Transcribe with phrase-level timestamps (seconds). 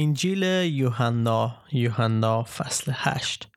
[0.00, 3.48] انجیل یوحنا یوحنا فصل 8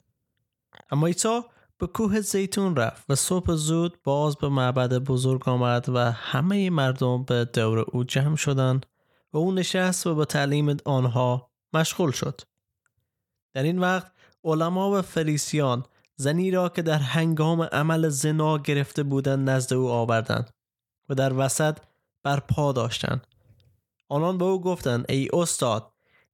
[0.91, 1.41] اما عیسی
[1.77, 7.23] به کوه زیتون رفت و صبح زود باز به معبد بزرگ آمد و همه مردم
[7.23, 8.85] به دور او جمع شدند
[9.33, 12.41] و او نشست و به تعلیم آنها مشغول شد.
[13.53, 14.11] در این وقت
[14.43, 15.85] علما و فریسیان
[16.15, 20.49] زنی را که در هنگام عمل زنا گرفته بودند نزد او آوردند
[21.09, 21.77] و در وسط
[22.23, 23.27] بر پا داشتند.
[24.09, 25.90] آنان به او گفتند ای استاد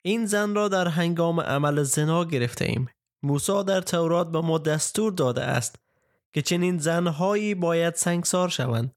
[0.08, 2.90] این زن را در هنگام عمل زنا گرفته ایم
[3.24, 5.76] موسی در تورات به ما دستور داده است
[6.34, 8.96] که چنین زنهایی باید سنگسار شوند.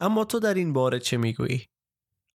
[0.00, 1.66] اما تو در این باره چه می‌گویی؟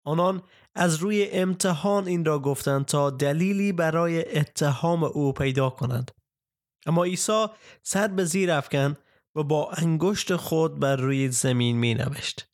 [0.04, 0.42] آنان
[0.74, 6.10] از روی امتحان این را گفتند تا دلیلی برای اتهام او پیدا کنند.
[6.86, 7.46] اما عیسی
[7.82, 8.96] سر به زیر افکن
[9.34, 12.48] و با انگشت خود بر روی زمین می نوشت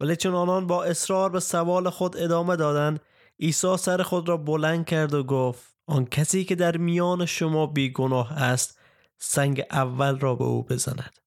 [0.00, 3.00] ولی چون آنان با اصرار به سوال خود ادامه دادند
[3.42, 8.32] عیسی سر خود را بلند کرد و گفت آن کسی که در میان شما بیگناه
[8.32, 8.78] است
[9.18, 11.18] سنگ اول را به او بزند.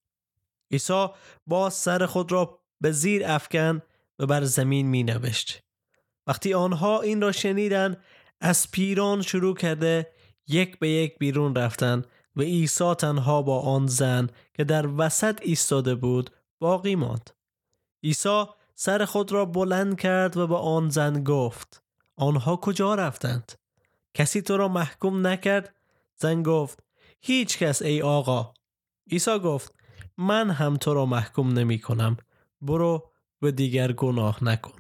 [0.72, 1.08] عیسی
[1.48, 3.82] با سر خود را به زیر افکن
[4.20, 5.64] و بر زمین می نوشت
[6.28, 7.98] وقتی آنها این را شنیدن
[8.42, 10.12] از پیران شروع کرده
[10.48, 12.04] یک به یک بیرون رفتن
[12.36, 17.30] و عیسی تنها با آن زن که در وسط ایستاده بود باقی ماند.
[18.04, 18.46] عیسی
[18.76, 21.85] سر خود را بلند کرد و به آن زن گفت
[22.16, 23.52] آنها کجا رفتند؟
[24.14, 25.76] کسی تو را محکوم نکرد؟
[26.18, 26.84] زن گفت
[27.22, 28.54] هیچ کس ای آقا.
[29.12, 29.76] عیسی گفت
[30.18, 32.18] من هم تو را محکوم نمی کنم.
[32.62, 34.80] برو و دیگر گناه نکن.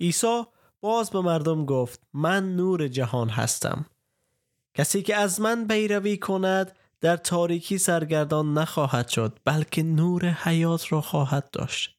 [0.00, 0.42] عیسی
[0.80, 3.86] باز به مردم گفت من نور جهان هستم.
[4.74, 11.00] کسی که از من پیروی کند در تاریکی سرگردان نخواهد شد بلکه نور حیات را
[11.00, 11.96] خواهد داشت.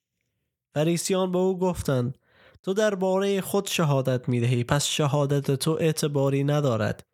[0.74, 2.18] فریسیان به او گفتند
[2.64, 7.06] تو درباره خود شهادت می دهی پس شهادت تو اعتباری ندارد.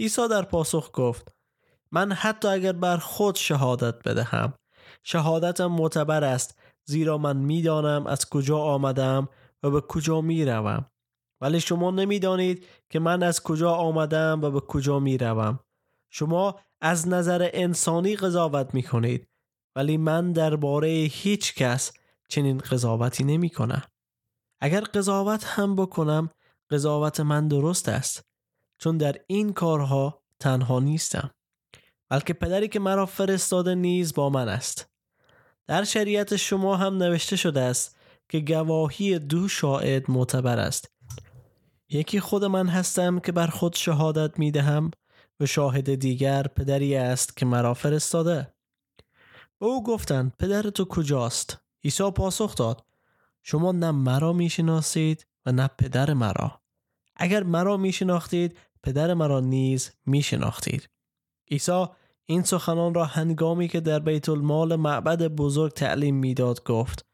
[0.00, 1.34] عیسی در پاسخ گفت
[1.92, 4.54] من حتی اگر بر خود شهادت بدهم
[5.02, 9.28] شهادتم معتبر است زیرا من می‌دانم از کجا آمدم
[9.62, 10.86] و به کجا می روم
[11.40, 15.60] ولی شما نمی‌دانید که من از کجا آمدم و به کجا می روم
[16.10, 19.28] شما از نظر انسانی قضاوت می کنید
[19.76, 21.92] ولی من درباره هیچ کس
[22.28, 23.82] چنین قضاوتی نمی کنم
[24.66, 26.30] اگر قضاوت هم بکنم
[26.70, 28.24] قضاوت من درست است.
[28.78, 31.30] چون در این کارها تنها نیستم.
[32.08, 34.90] بلکه پدری که مرا فرستاده نیز با من است.
[35.66, 40.90] در شریعت شما هم نوشته شده است که گواهی دو شاهد معتبر است.
[41.88, 44.90] یکی خود من هستم که بر خود شهادت می دهم
[45.40, 48.54] و شاهد دیگر پدری است که مرا فرستاده.
[49.60, 52.85] به او گفتند پدر تو کجاست؟ عیسی پاسخ داد
[53.48, 56.60] شما نه مرا می‌شناسید و نه پدر مرا.
[57.16, 60.88] اگر مرا میشناختید پدر مرا نیز میشناختید.
[61.50, 61.86] عیسی
[62.24, 67.06] این سخنان را هنگامی که در بیت المال معبد بزرگ تعلیم می‌داد گفت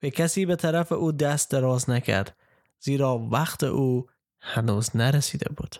[0.00, 2.36] به کسی به طرف او دست دراز نکرد
[2.80, 4.06] زیرا وقت او
[4.40, 5.76] هنوز نرسیده بود.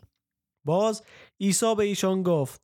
[0.64, 1.02] باز
[1.40, 2.62] عیسی به ایشان گفت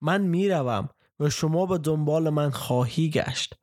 [0.00, 0.88] من می‌روم
[1.20, 3.54] و شما به دنبال من خواهی گشت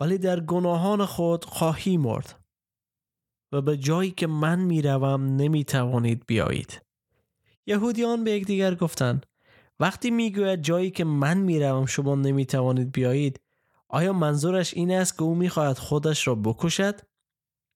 [0.00, 2.39] ولی در گناهان خود خواهی مرد.
[3.52, 6.82] و به جایی که من می‌روم نمی توانید بیایید.
[7.66, 9.26] یهودیان به یکدیگر گفتند
[9.80, 13.40] وقتی می‌گوید جایی که من می‌روم شما نمی توانید بیایید
[13.88, 17.00] آیا منظورش این است که او می‌خواهد خودش را بکشد؟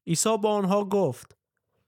[0.06, 1.36] عیسی با آنها گفت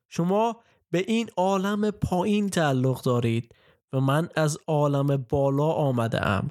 [0.09, 0.61] شما
[0.91, 3.55] به این عالم پایین تعلق دارید
[3.93, 6.51] و من از عالم بالا آمده ام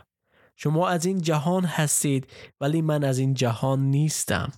[0.56, 2.28] شما از این جهان هستید
[2.62, 4.52] ولی من از این جهان نیستم.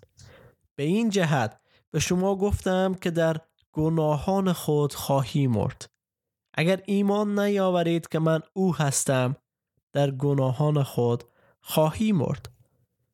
[0.75, 1.59] به این جهت
[1.91, 3.37] به شما گفتم که در
[3.71, 5.85] گناهان خود خواهی مرد.
[6.53, 9.35] اگر ایمان نیاورید که من او هستم
[9.93, 11.23] در گناهان خود
[11.61, 12.49] خواهی مرد.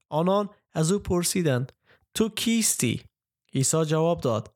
[0.09, 1.71] آنان از او پرسیدند
[2.13, 3.03] تو کیستی؟
[3.53, 4.53] عیسی جواب داد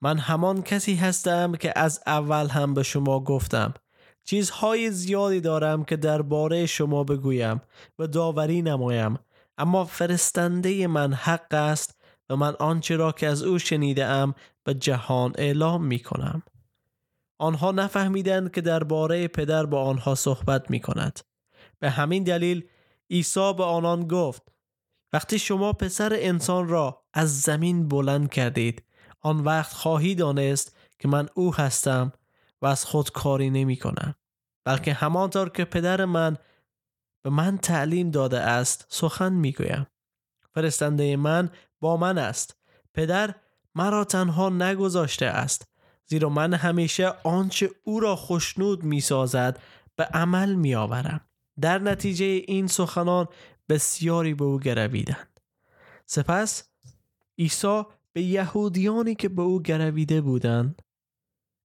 [0.00, 3.74] من همان کسی هستم که از اول هم به شما گفتم.
[4.24, 7.60] چیزهای زیادی دارم که درباره شما بگویم
[7.98, 9.18] و داوری نمایم
[9.58, 11.99] اما فرستنده من حق است
[12.30, 14.34] و من آنچه را که از او شنیده ام
[14.64, 16.42] به جهان اعلام می کنم.
[17.38, 21.20] آنها نفهمیدند که درباره پدر با آنها صحبت می کند.
[21.78, 22.68] به همین دلیل
[23.10, 24.42] عیسی به آنان گفت
[25.12, 28.84] وقتی شما پسر انسان را از زمین بلند کردید
[29.20, 32.12] آن وقت خواهی دانست که من او هستم
[32.62, 34.14] و از خود کاری نمی کنم
[34.64, 36.36] بلکه همانطور که پدر من
[37.24, 39.86] به من تعلیم داده است سخن می گویم
[40.54, 41.50] فرستنده من
[41.80, 42.56] با من است
[42.94, 43.34] پدر
[43.74, 45.68] مرا تنها نگذاشته است
[46.06, 49.60] زیرا من همیشه آنچه او را خوشنود می سازد
[49.96, 51.20] به عمل می آورم.
[51.60, 53.28] در نتیجه این سخنان
[53.68, 55.40] بسیاری به او گرویدند.
[56.06, 56.64] سپس
[57.38, 57.82] عیسی
[58.12, 60.82] به یهودیانی که به او گرویده بودند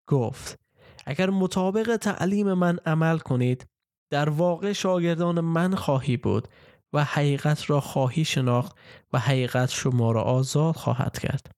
[0.08, 0.60] گفت
[1.06, 3.68] اگر مطابق تعلیم من عمل کنید
[4.10, 6.48] در واقع شاگردان من خواهی بود
[6.96, 8.76] و حقیقت را خواهی شناخت
[9.14, 11.52] و حقیقت شما را آزاد خواهد کرد.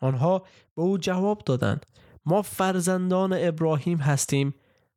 [0.00, 0.38] آنها
[0.74, 1.86] به او جواب دادند
[2.26, 4.54] ما فرزندان ابراهیم هستیم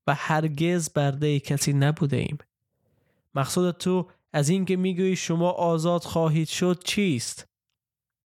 [0.08, 2.38] و هرگز برده کسی نبوده ایم.
[3.36, 7.48] مقصود تو از اینکه می‌گویی شما آزاد خواهید شد چیست؟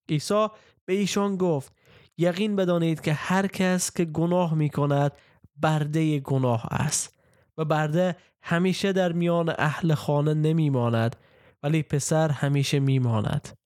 [0.08, 0.46] عیسی
[0.84, 1.72] به ایشان گفت
[2.18, 5.12] یقین بدانید که هر کس که گناه می کند
[5.56, 7.18] برده گناه است
[7.58, 11.16] و برده همیشه در میان اهل خانه نمی ماند
[11.62, 13.58] ولی پسر همیشه می ماند.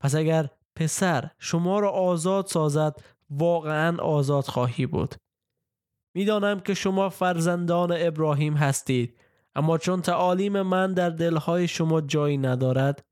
[0.00, 3.00] پس اگر پسر شما را آزاد سازد
[3.30, 5.14] واقعا آزاد خواهی بود.
[6.14, 9.18] می‌دانم که شما فرزندان ابراهیم هستید
[9.54, 13.04] اما چون تعالیم من در دلهای شما جایی ندارد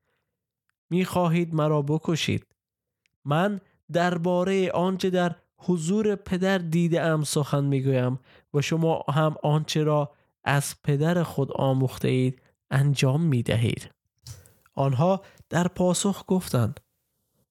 [0.89, 2.45] می خواهید مرا بکشید.
[3.25, 3.59] من
[3.91, 8.19] درباره آنچه در حضور پدر دیده ام سخن می‌گویم
[8.53, 10.11] و شما هم آنچه را
[10.43, 13.94] از پدر خود آموخته اید انجام می دهید.
[14.75, 16.79] آنها در پاسخ گفتند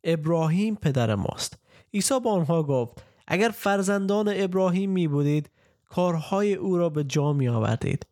[0.05, 1.59] ابراهیم پدر ماست.
[1.95, 5.51] عیسی با آنها گفت اگر فرزندان ابراهیم می بودید
[5.85, 8.07] کارهای او را به جا می آوردید.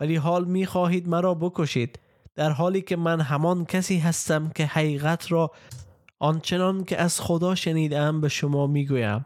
[0.00, 1.98] ولی حال می خواهید مرا بکشید
[2.34, 5.50] در حالی که من همان کسی هستم که حقیقت را
[6.18, 9.24] آنچنان که از خدا شنیدم به شما می‌گویم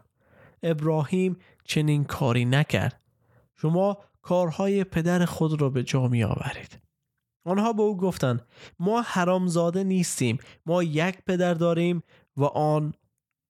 [0.63, 3.01] ابراهیم چنین کاری نکرد
[3.55, 6.86] شما کارهای پدر خود را به جا می آورید
[7.47, 8.47] آنها به او گفتند
[8.79, 12.03] ما حرامزاده نیستیم ما یک پدر داریم
[12.37, 12.93] و آن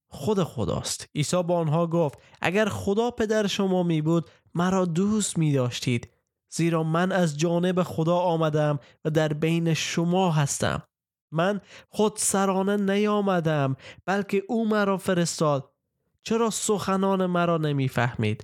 [0.09, 1.09] خود خداست.
[1.15, 6.09] عیسی با آنها گفت اگر خدا پدر شما می بود مرا دوست می داشتید
[6.49, 10.83] زیرا من از جانب خدا آمدم و در بین شما هستم.
[11.31, 15.73] من خود سرانه نیامدم بلکه او مرا فرستاد.
[16.23, 18.43] چرا سخنان مرا نمی‌فهمید؟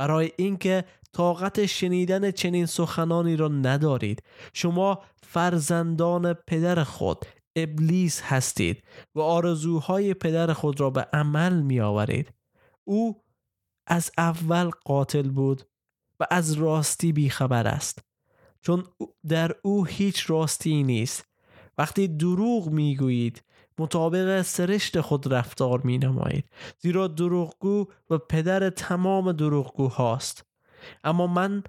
[0.00, 4.22] برای اینکه طاقت شنیدن چنین سخنانی را ندارید.
[4.54, 7.24] شما فرزندان پدر خود
[7.56, 12.32] ابلیس هستید و آرزوهای پدر خود را به عمل می آورید
[12.84, 13.22] او
[13.86, 15.62] از اول قاتل بود
[16.20, 17.98] و از راستی بیخبر است.
[18.62, 18.84] چون
[19.28, 21.24] در او هیچ راستی نیست.
[21.78, 23.42] وقتی دروغ می‌گویید
[23.80, 26.44] مطابق سرشت خود رفتار می نمایید
[26.78, 30.46] زیرا دروغگو و پدر تمام دروغگو هاست
[31.04, 31.62] اما من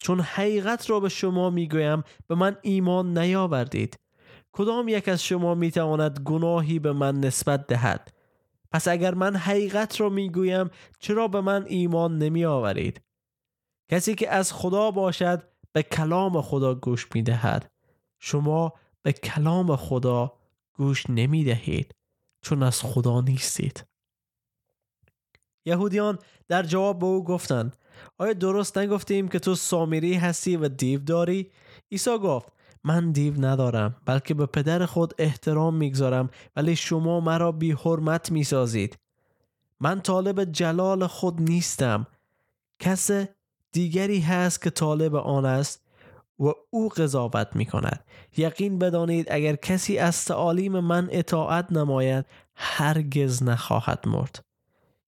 [0.00, 3.98] چون حقیقت را به شما می گویم به من ایمان نیاوردید.
[4.52, 8.12] کدام یک از شما می تواند گناهی به من نسبت دهد؟
[8.72, 13.00] پس اگر من حقیقت را می گویم چرا به من ایمان نمی آورید
[13.90, 17.70] کسی که از خدا باشد به کلام خدا گوش می دهد
[18.18, 18.72] شما
[19.02, 20.32] به کلام خدا
[20.74, 21.94] گوش نمی دهید
[22.42, 23.84] چون از خدا نیستید
[25.66, 26.18] یهودیان
[26.48, 27.76] در جواب به او گفتند
[28.18, 31.50] آیا درست نگفتیم که تو سامیری هستی و دیو داری؟
[31.92, 32.52] عیسی گفت
[32.84, 38.44] من دیو ندارم بلکه به پدر خود احترام می‌گذارم ولی شما مرا بی حرمت می
[38.44, 38.98] سازید.
[39.80, 42.06] من طالب جلال خود نیستم.
[42.78, 43.10] کس
[43.72, 45.83] دیگری هست که طالب آن است
[46.38, 48.04] و او قضاوت می کند
[48.36, 54.44] یقین بدانید اگر کسی از تعالیم من اطاعت نماید هرگز نخواهد مرد.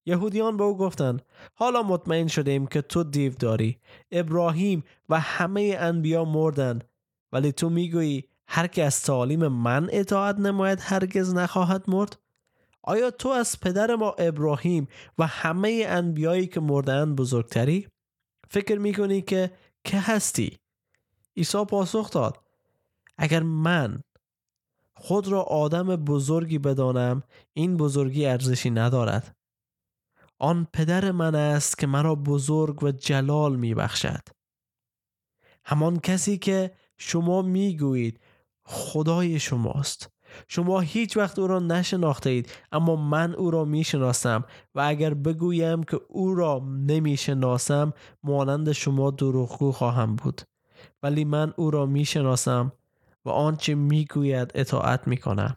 [0.07, 1.23] یهودیان به او گفتند
[1.55, 3.79] حالا مطمئن شدیم که تو دیو داری.
[4.11, 6.85] ابراهیم و همه انبیا مردند.
[7.33, 12.19] ولی تو می‌گویی هر که از تعالیم من اطاعت نماید هرگز نخواهد مرد؟
[12.83, 17.89] آیا تو از پدر ما ابراهیم و همه انبیایی که مردند بزرگتری؟
[18.51, 19.51] فکر می‌کنی که
[19.85, 20.59] که هستی؟
[21.37, 22.41] عیسی پاسخ داد
[23.19, 24.03] اگر من
[24.95, 29.37] خود را آدم بزرگی بدانم این بزرگی ارزشی ندارد.
[30.39, 34.23] آن پدر من است که مرا بزرگ و جلال می بخشد
[35.65, 38.21] همان کسی که شما می گویید
[38.65, 40.11] خدای شماست.
[40.49, 45.15] شما هیچ وقت او را نشناخته اید اما من او را می شناسم و اگر
[45.15, 50.43] بگویم که او را نمی شناسم مانند شما دروغگو خواهم بود.
[51.03, 52.73] ولی من او را می شناسم
[53.25, 55.57] و آنچه می گوید اطاعت می کنم.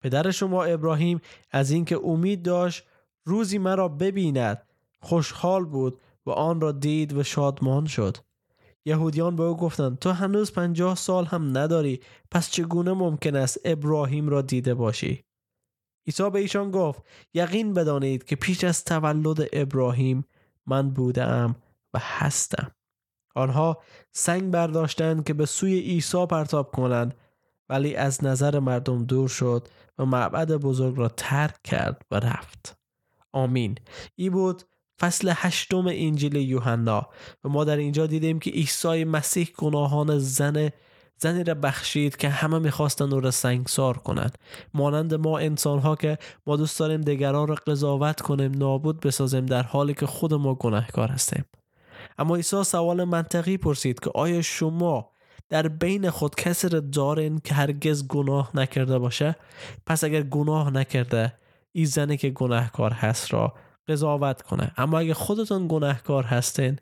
[0.00, 2.84] پدر شما ابراهیم از اینکه امید داشت
[3.24, 4.62] روزی مرا ببیند
[5.00, 8.16] خوشحال بود و آن را دید و شادمان شد.
[8.84, 14.28] یهودیان به او گفتند تو هنوز پنجاه سال هم نداری پس چگونه ممکن است ابراهیم
[14.28, 15.24] را دیده باشی؟
[16.06, 17.02] عیسی به ایشان گفت
[17.34, 20.24] یقین بدانید که پیش از تولد ابراهیم
[20.66, 21.56] من بودم
[21.94, 22.75] و هستم
[23.36, 23.78] آنها
[24.12, 27.14] سنگ برداشتند که به سوی عیسی پرتاب کنند
[27.68, 32.76] ولی از نظر مردم دور شد و معبد بزرگ را ترک کرد و رفت.
[33.32, 33.74] آمین.
[34.14, 34.62] ای بود
[35.00, 37.08] فصل هشتم انجیل یوحنا
[37.44, 40.70] و ما در اینجا دیدیم که عیسی مسیح گناهان زن
[41.18, 44.38] زنی را بخشید که همه می‌خواستن او را سنگسار کنند.
[44.74, 49.62] مانند ما انسان ها که ما دوست داریم دیگران را قضاوت کنیم نابود بسازیم در
[49.62, 51.44] حالی که خود ما گناهکار هستیم.
[52.18, 55.10] اما عیسی سوال منطقی پرسید که آیا شما
[55.48, 59.36] در بین خود کسی را دارین که هرگز گناه نکرده باشه؟
[59.86, 61.32] پس اگر گناه نکرده
[61.72, 63.54] این زنی که گناهکار هست را
[63.88, 64.72] قضاوت کنه.
[64.76, 66.78] اما اگر خودتون گناهکار هستین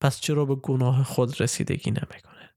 [0.00, 2.50] پس چرا به گناه خود رسیدگی نمی‌کنه؟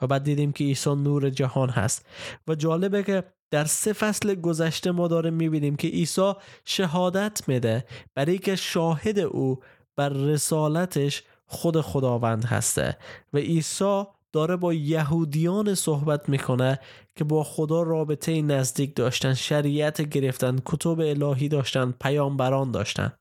[0.00, 2.06] و بعد دیدیم که عیسی نور جهان هست.
[2.48, 6.32] و جالبه که در سه فصل گذشته ما داریم می‌بینیم که عیسی
[6.64, 7.84] شهادت میده.
[8.14, 9.60] برای که شاهد او
[10.00, 12.96] بر رسالتش خود خداوند هسته
[13.32, 16.78] و عیسی داره با یهودیان صحبت می‌کنه
[17.16, 23.12] که با خدا رابطه نزدیک داشتن شریعت گرفتن کتب الهی داشتن پیامبران داشتن.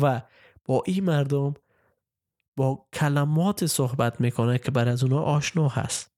[0.00, 0.22] و
[0.64, 1.54] با این مردم
[2.56, 6.10] با کلمات صحبت می‌کنه که بر از اونا آشنا هست.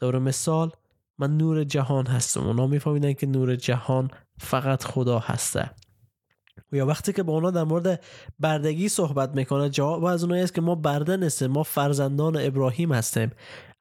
[0.00, 0.70] دور مثال
[1.18, 2.46] من نور جهان هستم.
[2.46, 5.70] اونا میفهمیدن که نور جهان فقط خدا هسته.
[6.72, 8.04] یا وقتی که با اونا در مورد
[8.40, 13.30] بردگی صحبت می‌کنه جواب از اونایی است که ما برده نیستیم ما فرزندان ابراهیم هستیم.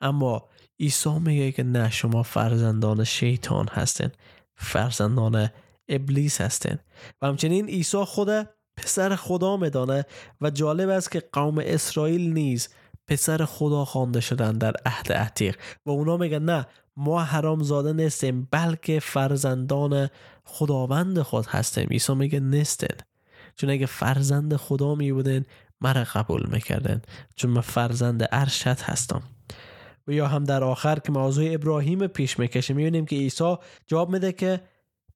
[0.01, 4.09] اما عیسی میگه که نه شما فرزندان شیطان هستین
[4.55, 5.49] فرزندان
[5.89, 6.77] ابلیس هستین.
[7.21, 10.05] و همچنین عیسی خود پسر خدا میدانه
[10.41, 12.69] و جالب است که قوم اسرائیل نیز
[13.07, 15.57] پسر خدا خوانده شدن در عهد عتیق.
[15.85, 16.65] و اونا میگن نه
[16.97, 20.09] ما حرام زاده نیستیم بلکه فرزندان
[20.43, 21.87] خداوند خود هستیم.
[21.91, 22.97] عیسی میگه نیستین.
[23.55, 25.45] چون اگه فرزند خدا می بودین
[25.81, 27.01] مرا قبول می‌کردن
[27.35, 29.23] چون من فرزند ارشد هستم.
[30.07, 33.55] و یا هم در آخر که موضوع ابراهیم پیش می‌کشه می‌بینیم که عیسی
[33.87, 34.61] جواب میده که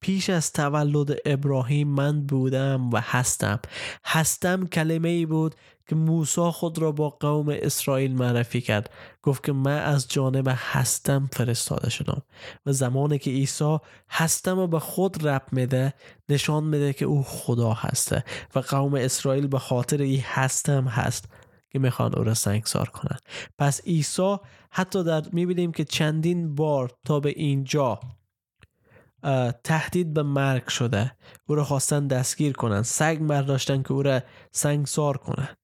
[0.02, 3.60] پیش از تولد ابراهیم من بودم و هستم.
[4.06, 5.56] هستم کلمه ای بود
[5.88, 8.90] که موسی خود را با قوم اسرائیل معرفی کرد.
[9.22, 12.22] گفت که من از جانب هستم فرستاده شدم
[12.66, 13.78] و زمانی که عیسی
[14.10, 15.94] هستم و به خود رب میده
[16.30, 18.24] نشان میده که او خدا هسته
[18.56, 21.26] و قوم اسرائیل به خاطر ای هستم هست
[21.70, 23.22] که می‌خوان او را سنگسار کنند.
[23.58, 24.38] پس عیسی
[24.72, 28.00] حتی در می‌بینیم که چندین بار تا به اینجا
[29.64, 31.12] تهدید به مرگ شده.
[31.48, 35.58] او را خواستن دستگیر کنند سگ برداشتن که او را سنگسار کنند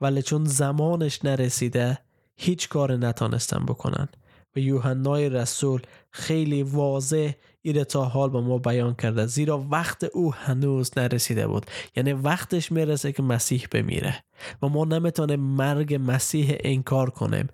[0.00, 1.98] ولی چون زمانش نرسیده
[2.36, 4.08] هیچ کار نتانستن بکنن.
[4.56, 9.26] و یوحنای رسول خیلی واضح ایره تا حال به ما بیان کرده.
[9.26, 11.66] زیرا وقت او هنوز نرسیده بود.
[11.96, 14.24] یعنی وقتش می‌رسه که مسیح بمیره.
[14.62, 17.48] و ما نمی‌تونیم مرگ مسیح انکار کنیم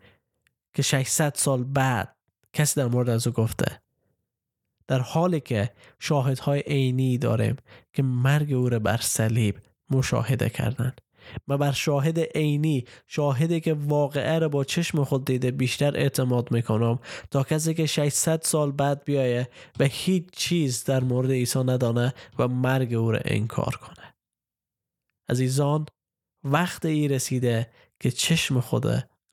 [0.74, 2.16] که 600 سال بعد
[2.52, 3.82] کسی در مورد از او گفته.
[4.88, 7.56] در حالی که شاهدهای عینی داریم
[7.92, 9.58] که مرگ او را بر صلیب
[9.90, 11.00] مشاهده کردند
[11.48, 16.98] و بر شاهد عینی شاهدی که واقعه را با چشم خود دیده بیشتر اعتماد می‌کنم
[17.30, 22.48] تا کسی که 600 سال بعد بیایه و هیچ چیز در مورد عیسی ندانه و
[22.48, 24.14] مرگ او را انکار کنه.
[25.28, 25.86] عزیزان
[26.44, 28.86] وقت ای رسیده که چشم خود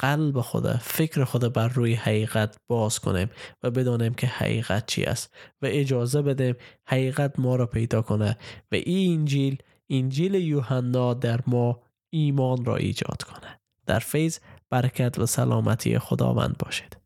[0.03, 3.29] قلب خود فکر خود بر روی حقیقت باز کنیم
[3.63, 6.55] و بدانیم که حقیقت چی است و اجازه بدیم
[6.87, 8.37] حقیقت ما را پیدا کنه
[8.71, 9.57] و این انجیل
[9.89, 11.79] انجیل یوحنا در ما
[12.09, 13.59] ایمان را ایجاد کنه.
[13.85, 16.97] در فیض برکت و سلامتی خداوند باشید